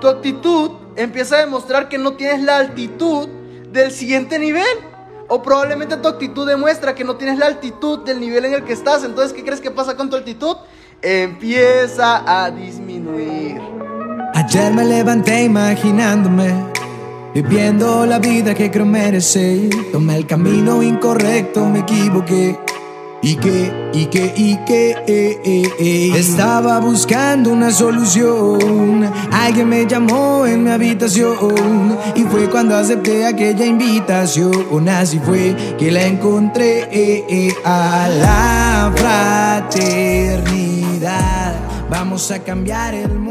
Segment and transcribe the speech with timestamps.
[0.00, 3.28] tu actitud empieza a demostrar que no tienes la altitud
[3.72, 4.66] del siguiente nivel.
[5.28, 8.72] O probablemente tu actitud demuestra que no tienes la altitud del nivel en el que
[8.72, 9.04] estás.
[9.04, 10.56] Entonces, ¿qué crees que pasa con tu actitud?
[11.02, 13.60] Empieza a disminuir.
[14.34, 16.54] Ayer me levanté imaginándome,
[17.34, 19.68] viviendo la vida que creo merecer.
[19.92, 22.58] Tomé el camino incorrecto, me equivoqué.
[23.20, 26.12] Y que, y que, y que, eh, eh, eh.
[26.14, 29.10] estaba buscando una solución.
[29.32, 34.88] Alguien me llamó en mi habitación y fue cuando acepté aquella invitación.
[34.88, 37.26] Así fue que la encontré
[37.64, 38.92] a la
[39.74, 41.56] fraternidad.
[41.90, 43.27] Vamos a cambiar el mundo.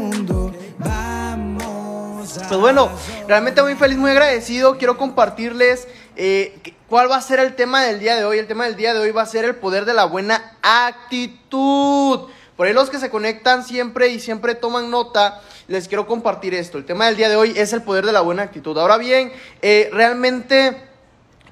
[2.48, 2.90] Pues bueno,
[3.26, 4.78] realmente muy feliz, muy agradecido.
[4.78, 5.86] Quiero compartirles
[6.20, 6.58] eh,
[6.88, 8.38] ¿Cuál va a ser el tema del día de hoy?
[8.38, 12.30] El tema del día de hoy va a ser el poder de la buena actitud.
[12.56, 16.78] Por ahí los que se conectan siempre y siempre toman nota, les quiero compartir esto.
[16.78, 18.76] El tema del día de hoy es el poder de la buena actitud.
[18.78, 19.30] Ahora bien,
[19.60, 20.82] eh, realmente,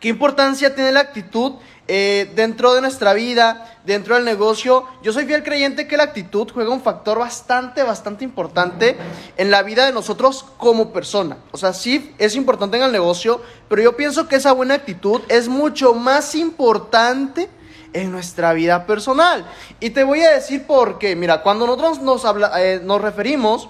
[0.00, 1.56] ¿qué importancia tiene la actitud
[1.88, 6.50] eh, dentro de nuestra vida, dentro del negocio, yo soy fiel creyente que la actitud
[6.52, 8.96] juega un factor bastante, bastante importante
[9.36, 11.38] en la vida de nosotros como persona.
[11.52, 15.20] O sea, sí es importante en el negocio, pero yo pienso que esa buena actitud
[15.28, 17.48] es mucho más importante
[17.92, 19.46] en nuestra vida personal.
[19.78, 21.14] Y te voy a decir por qué.
[21.14, 22.24] Mira, cuando nosotros nos,
[22.58, 23.68] eh, nos referimos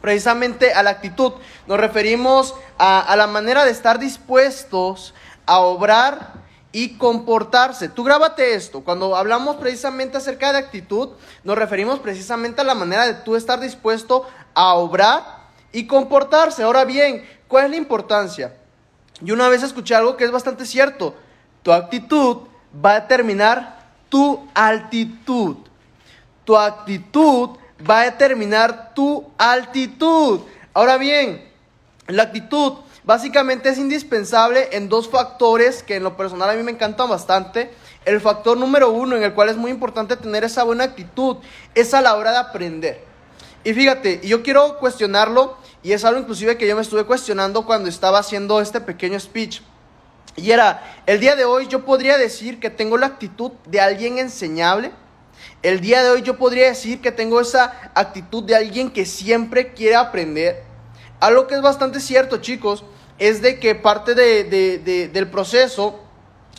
[0.00, 1.32] precisamente a la actitud,
[1.66, 5.14] nos referimos a la manera de estar dispuestos
[5.46, 6.43] a obrar
[6.74, 7.88] y comportarse.
[7.88, 8.80] Tú grábate esto.
[8.80, 11.10] Cuando hablamos precisamente acerca de actitud,
[11.44, 15.22] nos referimos precisamente a la manera de tú estar dispuesto a obrar
[15.70, 16.64] y comportarse.
[16.64, 18.56] Ahora bien, ¿cuál es la importancia?
[19.20, 21.14] Yo una vez escuché algo que es bastante cierto.
[21.62, 22.38] Tu actitud
[22.84, 23.78] va a determinar
[24.08, 25.58] tu altitud.
[26.44, 27.50] Tu actitud
[27.88, 30.40] va a determinar tu altitud.
[30.72, 31.48] Ahora bien,
[32.08, 36.70] la actitud Básicamente es indispensable en dos factores que en lo personal a mí me
[36.70, 37.70] encantan bastante.
[38.06, 41.36] El factor número uno en el cual es muy importante tener esa buena actitud
[41.74, 43.04] es a la hora de aprender.
[43.62, 47.90] Y fíjate, yo quiero cuestionarlo y es algo inclusive que yo me estuve cuestionando cuando
[47.90, 49.60] estaba haciendo este pequeño speech.
[50.36, 54.18] Y era, el día de hoy yo podría decir que tengo la actitud de alguien
[54.18, 54.92] enseñable.
[55.62, 59.74] El día de hoy yo podría decir que tengo esa actitud de alguien que siempre
[59.74, 60.62] quiere aprender.
[61.20, 62.84] Algo que es bastante cierto, chicos,
[63.18, 66.00] es de que parte del proceso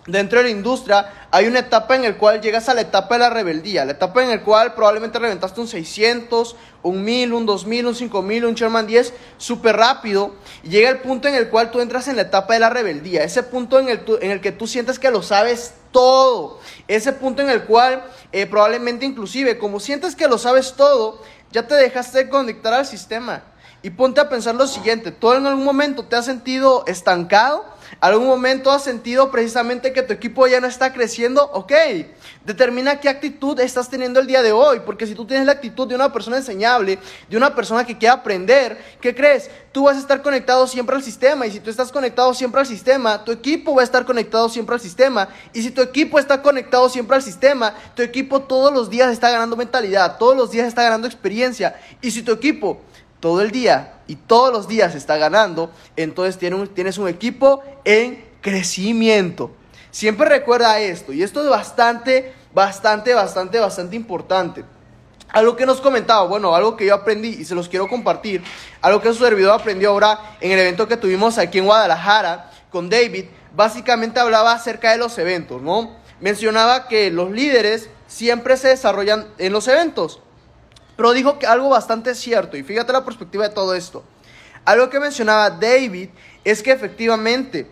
[0.08, 3.20] dentro de la industria hay una etapa en la cual llegas a la etapa de
[3.20, 7.88] la rebeldía, la etapa en la cual probablemente reventaste un 600, un 1000, un 2000,
[7.88, 11.82] un 5000, un Sherman 10 súper rápido y llega el punto en el cual tú
[11.82, 14.68] entras en la etapa de la rebeldía, ese punto en el, en el que tú
[14.68, 20.16] sientes que lo sabes todo, ese punto en el cual eh, probablemente inclusive como sientes
[20.16, 23.44] que lo sabes todo, ya te dejaste conectar al sistema
[23.86, 27.64] y ponte a pensar lo siguiente, ¿tú en algún momento te has sentido estancado?
[28.00, 31.48] ¿Algún momento has sentido precisamente que tu equipo ya no está creciendo?
[31.54, 31.72] Ok,
[32.44, 35.88] determina qué actitud estás teniendo el día de hoy, porque si tú tienes la actitud
[35.88, 36.98] de una persona enseñable,
[37.30, 39.52] de una persona que quiere aprender, ¿qué crees?
[39.72, 42.66] Tú vas a estar conectado siempre al sistema, y si tú estás conectado siempre al
[42.66, 46.42] sistema, tu equipo va a estar conectado siempre al sistema, y si tu equipo está
[46.42, 50.68] conectado siempre al sistema, tu equipo todos los días está ganando mentalidad, todos los días
[50.68, 52.82] está ganando experiencia, y si tu equipo
[53.20, 59.52] todo el día y todos los días está ganando, entonces tienes un, equipo en crecimiento.
[59.92, 64.66] Siempre recuerda esto, y esto es bastante, bastante, bastante, bastante importante.
[65.30, 68.44] Algo que nos comentaba, bueno, algo que yo aprendí y se los quiero compartir,
[68.82, 72.90] algo que su servidor aprendió ahora en el evento que tuvimos aquí en Guadalajara con
[72.90, 75.96] David, básicamente hablaba acerca de los eventos, ¿no?
[76.20, 80.22] Mencionaba que los líderes siempre se desarrollan en los eventos.
[80.96, 84.04] Pero dijo que algo bastante cierto, y fíjate la perspectiva de todo esto.
[84.64, 86.10] Algo que mencionaba David
[86.44, 87.70] es que efectivamente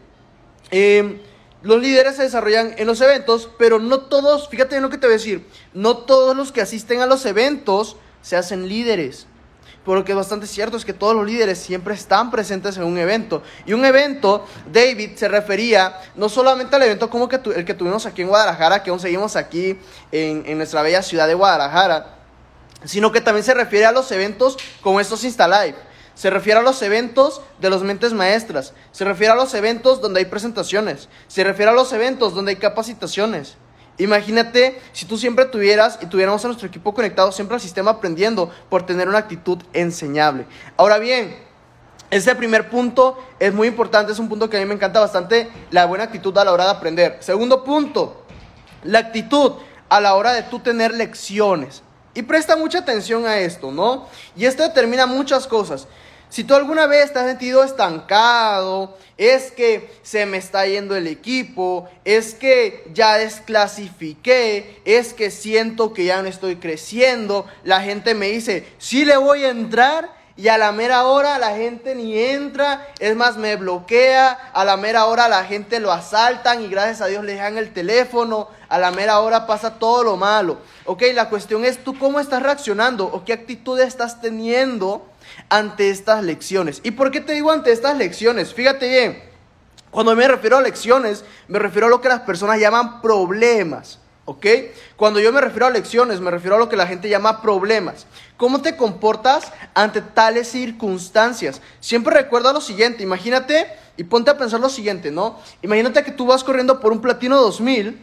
[0.69, 1.19] em,
[1.63, 5.07] los líderes se desarrollan en los eventos, pero no todos, fíjate en lo que te
[5.07, 9.27] voy a decir, no todos los que asisten a los eventos se hacen líderes.
[9.83, 12.83] Pero lo que es bastante cierto es que todos los líderes siempre están presentes en
[12.83, 13.43] un evento.
[13.65, 18.05] Y un evento, David se refería no solamente al evento como que el que tuvimos
[18.05, 19.77] aquí en Guadalajara, que aún seguimos aquí
[20.11, 22.22] en, en nuestra bella ciudad de Guadalajara,
[22.85, 25.77] sino que también se refiere a los eventos como estos InstaLive.
[26.15, 28.73] Se refiere a los eventos de los mentes maestras.
[28.91, 31.09] Se refiere a los eventos donde hay presentaciones.
[31.27, 33.57] Se refiere a los eventos donde hay capacitaciones.
[33.97, 38.51] Imagínate si tú siempre tuvieras y tuviéramos a nuestro equipo conectado siempre al sistema aprendiendo
[38.69, 40.47] por tener una actitud enseñable.
[40.77, 41.35] Ahora bien,
[42.09, 45.49] este primer punto es muy importante, es un punto que a mí me encanta bastante,
[45.71, 47.17] la buena actitud a la hora de aprender.
[47.21, 48.25] Segundo punto,
[48.83, 49.53] la actitud
[49.89, 51.83] a la hora de tú tener lecciones.
[52.13, 54.07] Y presta mucha atención a esto, ¿no?
[54.35, 55.87] Y esto determina muchas cosas.
[56.29, 61.05] Si tú alguna vez te has sentido estancado, es que se me está yendo el
[61.05, 68.15] equipo, es que ya desclasifiqué, es que siento que ya no estoy creciendo, la gente
[68.15, 72.17] me dice, sí le voy a entrar y a la mera hora la gente ni
[72.17, 77.01] entra, es más, me bloquea, a la mera hora la gente lo asaltan y gracias
[77.01, 80.57] a Dios le dejan el teléfono, a la mera hora pasa todo lo malo.
[80.85, 85.05] Ok, la cuestión es tú cómo estás reaccionando o qué actitud estás teniendo
[85.49, 86.81] ante estas lecciones.
[86.83, 88.55] ¿Y por qué te digo ante estas lecciones?
[88.55, 89.23] Fíjate bien,
[89.91, 93.99] cuando me refiero a lecciones, me refiero a lo que las personas llaman problemas.
[94.25, 94.45] ¿Ok?
[94.95, 98.05] Cuando yo me refiero a lecciones, me refiero a lo que la gente llama problemas.
[98.37, 101.61] ¿Cómo te comportas ante tales circunstancias?
[101.81, 103.67] Siempre recuerda lo siguiente, imagínate
[103.97, 105.39] y ponte a pensar lo siguiente, ¿no?
[105.61, 108.01] Imagínate que tú vas corriendo por un platino 2000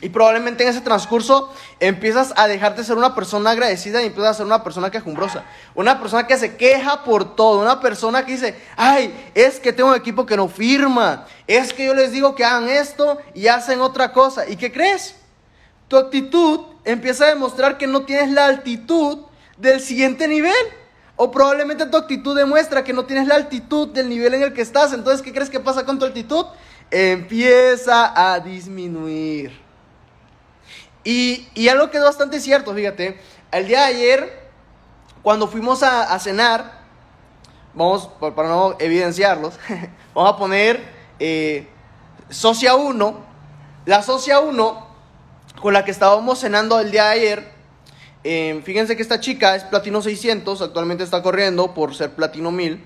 [0.00, 4.34] y probablemente en ese transcurso empiezas a dejarte ser una persona agradecida y empiezas a
[4.34, 5.44] ser una persona quejumbrosa.
[5.74, 7.60] Una persona que se queja por todo.
[7.60, 11.26] Una persona que dice, ay, es que tengo un equipo que no firma.
[11.46, 14.48] Es que yo les digo que hagan esto y hacen otra cosa.
[14.48, 15.14] ¿Y qué crees?
[15.88, 19.18] Tu actitud empieza a demostrar que no tienes la altitud
[19.58, 20.54] del siguiente nivel.
[21.16, 24.62] O probablemente tu actitud demuestra que no tienes la altitud del nivel en el que
[24.62, 24.92] estás.
[24.92, 26.46] Entonces, ¿qué crees que pasa con tu actitud?
[26.90, 29.64] Empieza a disminuir.
[31.04, 33.20] Y, algo que es bastante cierto, fíjate,
[33.52, 34.50] el día de ayer,
[35.22, 36.80] cuando fuimos a, cenar,
[37.74, 39.54] vamos, para no evidenciarlos,
[40.14, 40.82] vamos a poner
[41.18, 41.68] eh,
[42.30, 43.24] Socia 1,
[43.84, 44.83] la Socia 1
[45.60, 47.52] con la que estábamos cenando el día de ayer,
[48.22, 52.84] eh, fíjense que esta chica es Platino 600, actualmente está corriendo por ser Platino 1000.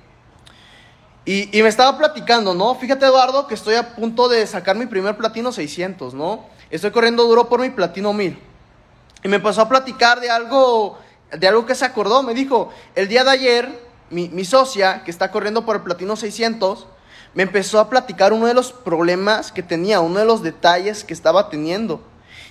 [1.25, 2.75] Y, me estaba platicando, ¿no?
[2.75, 6.47] Fíjate, Eduardo, que estoy a punto de sacar mi primer Platino 600, ¿no?
[6.71, 8.39] Estoy corriendo duro por mi platino 1000.
[9.25, 10.99] Y me pasó a platicar de algo,
[11.31, 12.23] de algo que se acordó.
[12.23, 16.17] Me dijo, el día de ayer, mi, mi socia, que está corriendo por el platino
[16.17, 16.87] 600,
[17.35, 21.13] me empezó a platicar uno de los problemas que tenía, uno de los detalles que
[21.13, 22.03] estaba teniendo.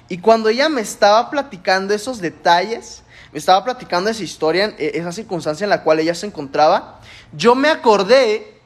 [0.09, 5.11] Y cuando ella me estaba platicando esos detalles, me estaba platicando esa historia, e, esa
[5.11, 7.01] circunstancia en la cual ella se encontraba,
[7.33, 8.57] yo me acordé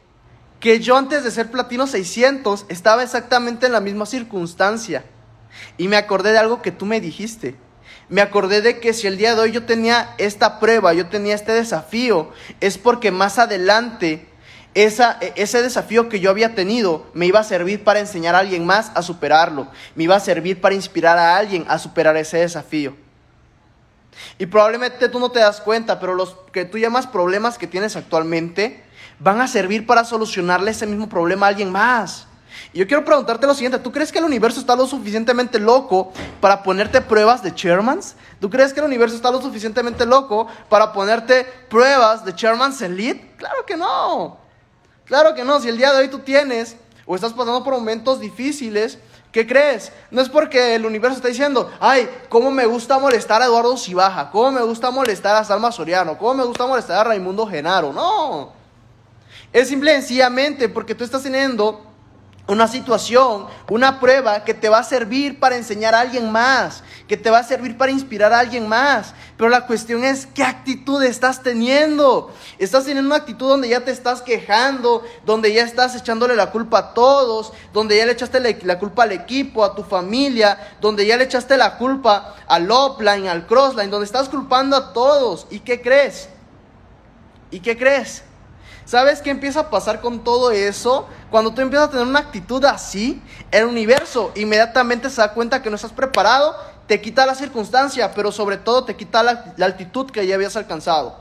[0.60, 5.04] que yo antes de ser platino 600 estaba exactamente en la misma circunstancia.
[5.78, 7.56] Y me acordé de algo que tú me dijiste.
[8.08, 11.34] Me acordé de que si el día de hoy yo tenía esta prueba, yo tenía
[11.34, 14.28] este desafío, es porque más adelante
[14.73, 18.65] esa, ese desafío que yo había tenido me iba a servir para enseñar a alguien
[18.65, 19.68] más a superarlo.
[19.95, 22.95] Me iba a servir para inspirar a alguien a superar ese desafío.
[24.38, 27.95] Y probablemente tú no te das cuenta, pero los que tú llamas problemas que tienes
[27.95, 28.83] actualmente
[29.19, 32.27] van a servir para solucionarle ese mismo problema a alguien más.
[32.73, 36.12] Y yo quiero preguntarte lo siguiente, ¿tú crees que el universo está lo suficientemente loco
[36.39, 38.15] para ponerte pruebas de Chairmans?
[38.39, 43.35] ¿Tú crees que el universo está lo suficientemente loco para ponerte pruebas de Chairmans Elite?
[43.38, 44.41] Claro que no.
[45.12, 48.22] Claro que no, si el día de hoy tú tienes o estás pasando por momentos
[48.22, 48.98] difíciles,
[49.30, 49.92] ¿Qué crees?
[50.10, 54.30] No es porque el universo está diciendo, ay, cómo me gusta molestar a Eduardo Cibaja,
[54.30, 57.94] cómo me gusta molestar a Salma Soriano, cómo me gusta molestar a Raimundo Genaro.
[57.94, 58.52] No.
[59.54, 61.81] Es simple y sencillamente porque tú estás teniendo
[62.48, 67.16] una situación, una prueba que te va a servir para enseñar a alguien más, que
[67.18, 69.14] te va a servir para inspirar a alguien más.
[69.42, 72.32] Pero la cuestión es, ¿qué actitud estás teniendo?
[72.60, 76.78] Estás teniendo una actitud donde ya te estás quejando, donde ya estás echándole la culpa
[76.78, 81.18] a todos, donde ya le echaste la culpa al equipo, a tu familia, donde ya
[81.18, 85.48] le echaste la culpa al offline, al crossline, donde estás culpando a todos.
[85.50, 86.30] ¿Y qué crees?
[87.50, 88.21] ¿Y qué crees?
[88.86, 91.07] ¿Sabes qué empieza a pasar con todo eso?
[91.31, 95.69] Cuando tú empiezas a tener una actitud así, el universo inmediatamente se da cuenta que
[95.69, 96.56] no estás preparado,
[96.92, 101.16] te quita la circunstancia, pero sobre todo te quita la, altitud que ya habías alcanzado.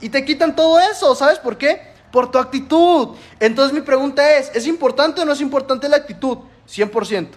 [0.00, 1.80] Y te quitan todo eso, ¿sabes por qué?
[2.10, 3.10] Por tu actitud.
[3.38, 6.38] Entonces mi pregunta es, ¿es importante o no es importante la actitud?
[6.68, 7.28] 100%.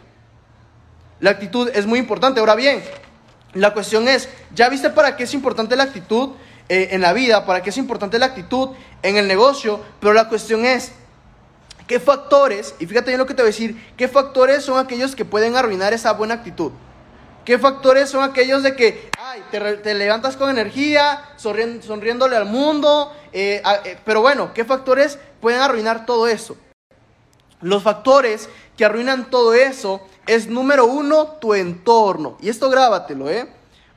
[1.19, 2.39] La actitud es muy importante.
[2.39, 2.83] Ahora bien,
[3.53, 6.31] la cuestión es, ¿ya viste para qué es importante la actitud?
[6.67, 8.69] Eh, en la vida, para qué es importante la actitud
[9.03, 10.93] en el negocio, pero la cuestión es,
[11.87, 15.15] ¿qué factores, y fíjate bien lo que te voy a decir, qué factores son aquellos
[15.15, 16.71] que pueden arruinar esa buena actitud?
[17.45, 23.13] ¿Qué factores son aquellos de que, ay, te, levantas con energía, sonriéndole al mundo?
[23.31, 26.57] Eh, eh, pero bueno, ¿qué factores pueden arruinar todo eso?
[27.61, 32.37] Los factores que arruinan todo eso es número uno, tu entorno.
[32.41, 33.47] Y esto grábatelo, ¿eh?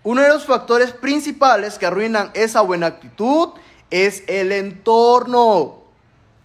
[0.04, 3.50] Uno de los factores principales que arruinan esa buena actitud
[3.90, 5.79] es el entorno.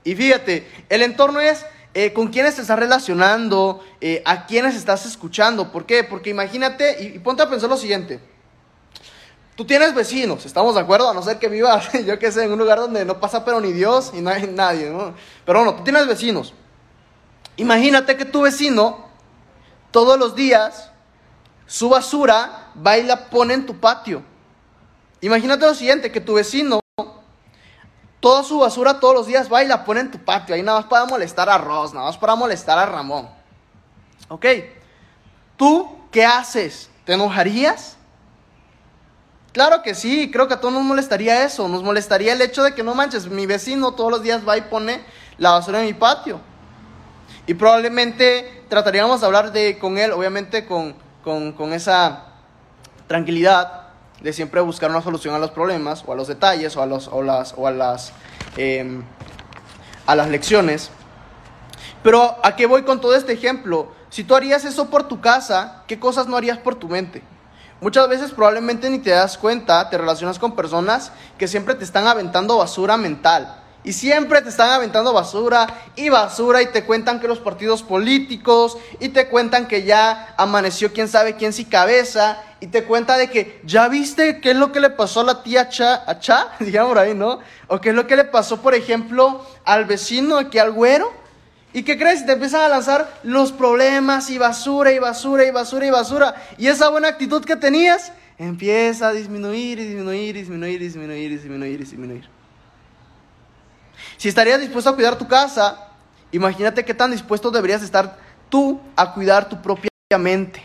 [0.05, 5.05] Y fíjate, el entorno es eh, con quiénes te estás relacionando, eh, a quiénes estás
[5.05, 5.71] escuchando.
[5.71, 6.03] ¿Por qué?
[6.03, 8.19] Porque imagínate, y, ponte a pensar lo siguiente.
[9.55, 11.09] Tú tienes vecinos, ¿estamos de acuerdo?
[11.09, 13.59] A no ser que vivas, yo qué sé, en un lugar donde no pasa pero
[13.59, 15.15] ni Dios y no hay nadie, ¿no?
[15.43, 16.53] Pero bueno, tú tienes vecinos.
[17.57, 19.05] Imagínate que tu vecino
[19.91, 20.91] todos los días
[21.65, 24.21] su basura va y la pone en tu patio.
[25.21, 26.79] Imagínate lo siguiente, que tu vecino
[28.25, 30.55] toda su basura todos los días va y la pone en tu patio.
[30.55, 33.29] Ahí nada más para molestar a Ross, nada más para molestar a Ramón.
[34.29, 34.48] ¿Ok?
[35.55, 36.89] ¿Tú qué haces?
[37.05, 37.98] ¿Te enojarías?
[39.51, 41.67] Claro que sí, creo que a todos nos molestaría eso.
[41.67, 44.62] Nos molestaría el hecho de que no manches, mi vecino todos los días va y
[44.62, 45.05] pone
[45.38, 46.39] la basura en mi patio.
[47.46, 52.24] Y probablemente trataríamos de hablar de, con él, obviamente con, con, esa
[53.05, 53.85] tranquilidad
[54.22, 57.07] de siempre buscar una solución a los problemas o a los detalles o a, los,
[57.07, 58.12] o las, o a, las,
[58.57, 59.03] em,
[60.05, 60.89] a las lecciones.
[62.03, 63.91] Pero ¿a qué voy con todo este ejemplo?
[64.10, 67.22] Si tú harías eso por tu casa, ¿qué cosas no harías por tu mente?
[67.81, 72.07] Muchas veces probablemente ni te das cuenta, te relacionas con personas que siempre te están
[72.07, 77.27] aventando basura mental y siempre te están aventando basura y basura y te cuentan que
[77.27, 82.68] los partidos políticos y te cuentan que ya amaneció quién sabe quién si cabeza y
[82.68, 85.70] te cuenta de que ya viste qué es lo que le pasó a la tía
[85.70, 87.39] Cha, a Cha, digamos ahí, ¿no?
[87.68, 91.13] O qué es lo que le pasó, por ejemplo, al vecino aquí al güero.
[91.72, 92.25] ¿Y qué crees?
[92.25, 96.36] Te empiezan a lanzar los problemas y basura y basura y basura y basura.
[96.58, 101.32] Y esa buena actitud que tenías empieza a disminuir y disminuir y disminuir y disminuir
[101.32, 102.35] y disminuir y disminuir.
[104.17, 105.89] Si estarías dispuesto a cuidar tu casa,
[106.31, 108.17] imagínate qué tan dispuesto deberías estar
[108.50, 110.63] tú a cuidar tu propia mente.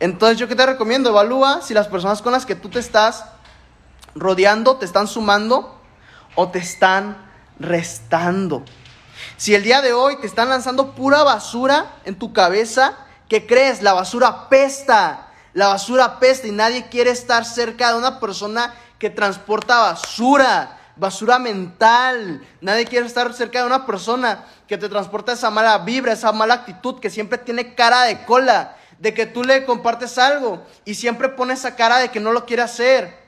[0.00, 3.24] Entonces yo que te recomiendo, evalúa si las personas con las que tú te estás
[4.14, 5.80] rodeando te están sumando
[6.34, 7.16] o te están
[7.58, 8.64] restando.
[9.36, 12.94] Si el día de hoy te están lanzando pura basura en tu cabeza,
[13.28, 13.82] ¿qué crees?
[13.82, 15.28] La basura pesta.
[15.54, 21.38] La basura pesta y nadie quiere estar cerca de una persona que transporta basura basura
[21.38, 22.42] mental.
[22.60, 26.54] Nadie quiere estar cerca de una persona que te transporta esa mala vibra, esa mala
[26.54, 31.28] actitud, que siempre tiene cara de cola, de que tú le compartes algo y siempre
[31.28, 33.26] pone esa cara de que no lo quiere hacer.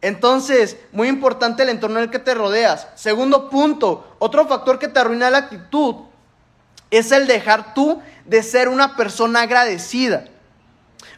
[0.00, 2.86] Entonces, muy importante el entorno en el que te rodeas.
[2.94, 5.96] Segundo punto, otro factor que te arruina la actitud
[6.90, 10.24] es el dejar tú de ser una persona agradecida.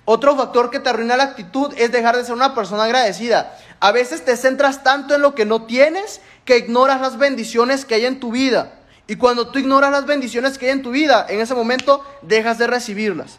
[0.04, 3.56] Otro factor que te arruina la actitud es dejar de ser una persona agradecida.
[3.81, 7.95] A veces te centras tanto en lo que no tienes que ignoras las bendiciones que
[7.95, 8.75] hay en tu vida.
[9.07, 12.59] Y cuando tú ignoras las bendiciones que hay en tu vida, en ese momento dejas
[12.59, 13.39] de recibirlas.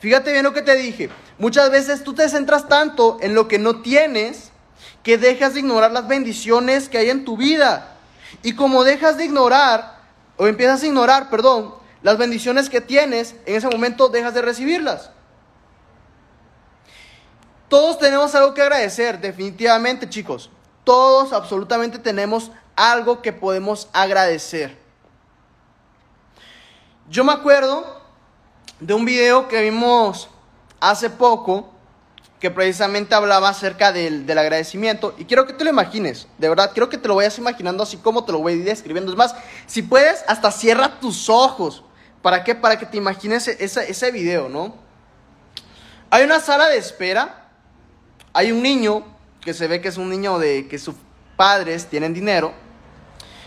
[0.00, 1.10] Fíjate bien lo que te dije.
[1.38, 4.50] Muchas veces tú te centras tanto en lo que no tienes
[5.02, 7.96] que dejas de ignorar las bendiciones que hay en tu vida.
[8.42, 10.00] Y como dejas de ignorar,
[10.36, 15.10] o empiezas a ignorar, perdón, las bendiciones que tienes, en ese momento dejas de recibirlas.
[17.68, 20.50] Todos tenemos algo que agradecer, definitivamente chicos.
[20.84, 24.78] Todos absolutamente tenemos algo que podemos agradecer.
[27.08, 28.02] Yo me acuerdo
[28.78, 30.28] de un video que vimos
[30.80, 31.72] hace poco
[32.38, 36.88] que precisamente hablaba acerca del, agradecimiento y quiero que te lo imagines, de verdad, quiero
[36.88, 39.10] que te lo vayas imaginando así como te lo voy describiendo.
[39.10, 39.34] Es más,
[39.66, 41.82] si puedes, hasta cierra tus ojos.
[42.22, 42.54] ¿Para qué?
[42.54, 44.74] Para que te imagines ese, ese video, ¿no?
[46.10, 47.45] Hay una sala de espera
[48.36, 49.02] hay un niño
[49.40, 50.94] que se ve que es un niño de que sus
[51.38, 52.52] padres tienen dinero.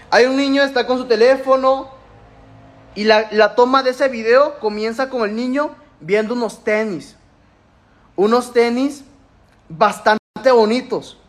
[0.09, 1.91] Hay un niño, está con su teléfono
[2.95, 7.15] y la, toma de ese video comienza con el niño viendo unos tenis.
[8.15, 9.03] Unos tenis
[9.67, 11.19] bastante bonitos.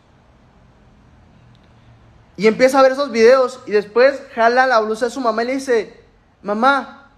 [2.37, 5.45] Y empieza a ver esos videos y después jala la blusa de su mamá y
[5.45, 6.03] le dice,
[6.41, 7.11] mamá,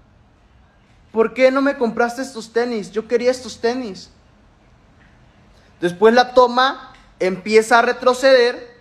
[1.13, 2.91] ¿por qué no me compraste estos tenis?
[2.91, 4.09] Yo quería estos tenis.
[5.83, 8.73] Después la toma, empieza a retroceder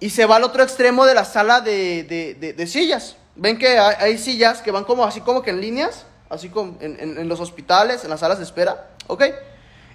[0.00, 3.14] y se va al otro extremo de la sala de, sillas.
[3.36, 7.28] Ven que hay, sillas que van como así como que en líneas, así como en,
[7.28, 9.22] los hospitales, en las salas de espera, ¿ok?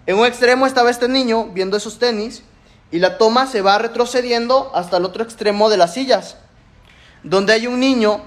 [0.06, 2.44] En un extremo estaba este niño viendo esos tenis
[2.90, 6.38] y la toma se va retrocediendo hasta el otro extremo de las sillas,
[7.22, 8.22] donde hay un niño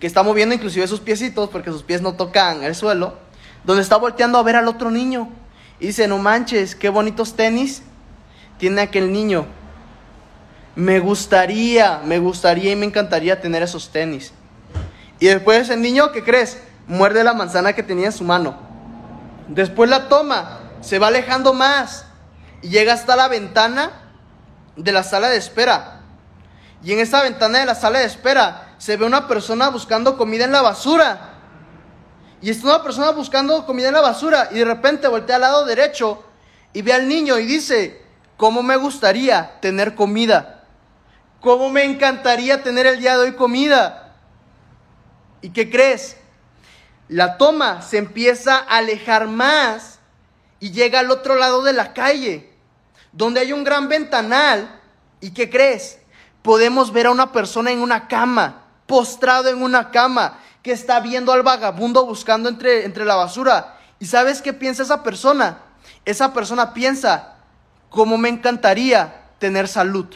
[0.00, 3.12] que está moviendo inclusive sus piecitos porque sus pies no tocan el suelo,
[3.62, 5.30] donde está volteando a ver al otro niño.
[5.78, 7.82] Y dice, no manches, qué bonitos tenis
[8.58, 9.46] tiene aquel niño.
[10.74, 14.32] Me gustaría, me gustaría y me encantaría tener esos tenis.
[15.18, 16.58] Y después el niño, ¿qué crees?
[16.86, 18.58] Muerde la manzana que tenía en su mano.
[19.48, 22.06] Después la toma, se va alejando más
[22.62, 23.90] y llega hasta la ventana
[24.76, 26.00] de la sala de espera.
[26.82, 30.44] Y en esa ventana de la sala de espera se ve una persona buscando comida
[30.44, 31.35] en la basura.
[32.42, 35.64] Y está una persona buscando comida en la basura y de repente voltea al lado
[35.64, 36.22] derecho
[36.72, 38.02] y ve al niño y dice,
[38.36, 40.64] ¿cómo me gustaría tener comida?
[41.40, 44.14] ¿Cómo me encantaría tener el día de hoy comida?
[45.40, 46.16] ¿Y qué crees?
[47.08, 50.00] La toma se empieza a alejar más
[50.58, 52.52] y llega al otro lado de la calle,
[53.12, 54.80] donde hay un gran ventanal.
[55.20, 55.98] ¿Y qué crees?
[56.42, 61.32] Podemos ver a una persona en una cama, postrado en una cama, que está viendo
[61.32, 63.78] al vagabundo buscando entre, entre la basura.
[64.00, 65.58] ¿Y sabes qué piensa esa persona?
[66.04, 67.36] Esa persona piensa,
[67.88, 70.06] ¿cómo me encantaría tener salud?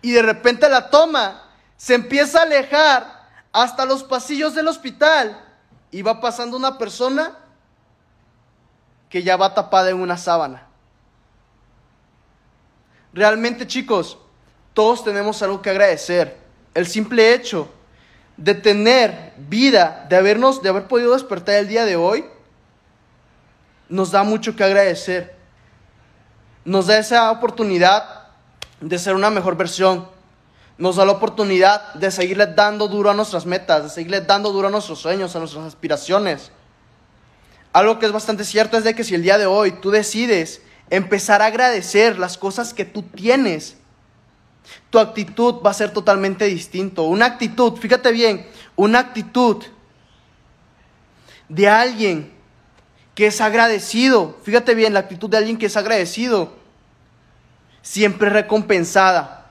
[0.00, 1.42] Y de repente la toma
[1.76, 5.38] se empieza a alejar hasta los pasillos del hospital
[5.90, 7.36] y va pasando una persona
[9.10, 10.66] que ya va tapada en una sábana.
[13.12, 14.16] Realmente chicos,
[14.72, 16.40] todos tenemos algo que agradecer.
[16.72, 17.74] El simple hecho
[18.40, 22.24] de tener vida, de habernos, de haber podido despertar el día de hoy,
[23.90, 25.36] nos da mucho que agradecer.
[26.64, 28.28] Nos da esa oportunidad
[28.80, 30.08] de ser una mejor versión.
[30.78, 34.68] Nos da la oportunidad de seguirle dando duro a nuestras metas, de seguirle dando duro
[34.68, 36.50] a nuestros sueños, a nuestras aspiraciones.
[37.74, 40.62] Algo que es bastante cierto es de que si el día de hoy tú decides
[40.88, 43.76] empezar a agradecer las cosas que tú tienes,
[44.90, 47.04] tu actitud va a ser totalmente distinto.
[47.04, 49.64] Una actitud, fíjate bien, una actitud
[51.48, 52.32] de alguien
[53.14, 54.38] que es agradecido.
[54.42, 56.54] Fíjate bien, la actitud de alguien que es agradecido,
[57.82, 59.46] siempre recompensada.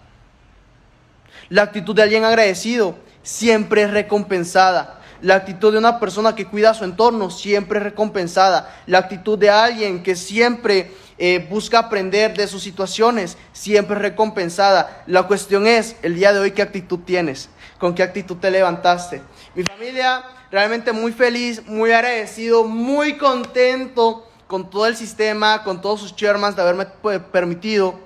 [1.49, 5.01] La actitud de alguien agradecido, siempre es recompensada.
[5.21, 8.73] La actitud de una persona que cuida su entorno, siempre es recompensada.
[8.85, 15.03] La actitud de alguien que siempre eh, busca aprender de sus situaciones, siempre recompensada.
[15.05, 17.49] La cuestión es, el día de hoy, ¿qué actitud tienes?
[17.77, 19.21] ¿Con qué actitud te levantaste?
[19.53, 25.99] Mi familia, realmente muy feliz, muy agradecido, muy contento con todo el sistema, con todos
[25.99, 26.85] sus chairmans de haberme
[27.33, 27.99] permitido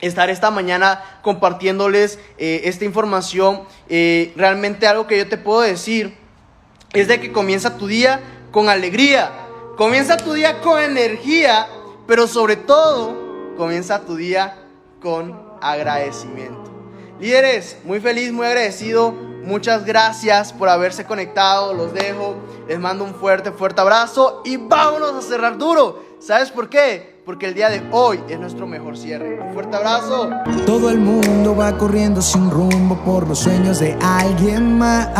[0.00, 3.62] estar esta mañana compartiéndoles eh, esta información.
[3.88, 6.18] Eh, realmente algo que yo te puedo decir
[6.92, 9.30] es de que comienza tu día con alegría,
[9.76, 11.68] comienza tu día con energía
[12.08, 14.56] pero sobre todo comienza tu día
[15.00, 16.64] con agradecimiento.
[17.20, 19.12] Líderes, muy feliz, muy agradecido.
[19.12, 21.74] Muchas gracias por haberse conectado.
[21.74, 22.36] Los dejo.
[22.66, 26.02] Les mando un fuerte, fuerte abrazo y vámonos a cerrar duro.
[26.18, 27.17] ¿Sabes por qué?
[27.28, 29.38] Porque el día de hoy es nuestro mejor cierre.
[29.38, 30.30] Un fuerte abrazo.
[30.64, 35.10] Todo el mundo va corriendo sin rumbo por los sueños de alguien más.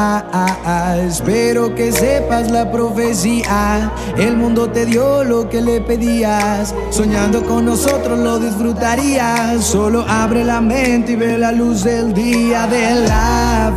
[1.01, 3.92] Espero que sepas la profecía.
[4.16, 6.75] El mundo te dio lo que le pedías.
[6.88, 9.62] Soñando con nosotros lo disfrutarías.
[9.62, 13.71] Solo abre la mente y ve la luz del día de la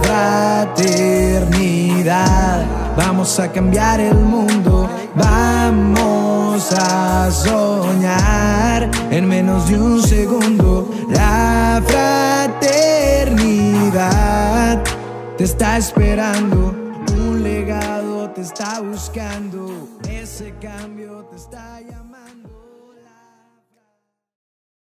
[0.71, 2.65] fraternidad.
[2.95, 4.80] Vamos a cambiar el mundo.
[5.15, 10.89] Vamos a soñar en menos de un segundo.
[11.09, 14.81] La fraternidad
[15.37, 16.73] te está esperando,
[17.17, 22.10] un legado te está buscando, ese cambio te está llamando.